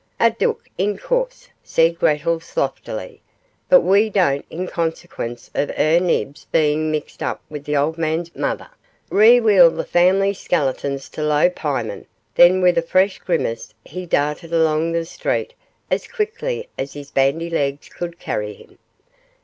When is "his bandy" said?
16.93-17.51